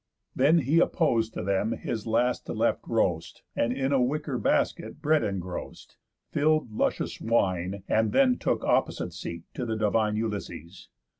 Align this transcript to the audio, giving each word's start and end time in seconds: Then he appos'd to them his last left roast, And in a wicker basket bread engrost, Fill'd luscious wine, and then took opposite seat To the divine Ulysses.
Then 0.35 0.61
he 0.61 0.79
appos'd 0.79 1.31
to 1.35 1.43
them 1.43 1.73
his 1.73 2.07
last 2.07 2.49
left 2.49 2.87
roast, 2.87 3.43
And 3.55 3.71
in 3.71 3.91
a 3.93 4.01
wicker 4.01 4.39
basket 4.39 4.99
bread 4.99 5.21
engrost, 5.21 5.97
Fill'd 6.31 6.71
luscious 6.71 7.21
wine, 7.21 7.83
and 7.87 8.11
then 8.11 8.39
took 8.39 8.63
opposite 8.65 9.13
seat 9.13 9.43
To 9.53 9.63
the 9.63 9.75
divine 9.77 10.15
Ulysses. 10.15 10.89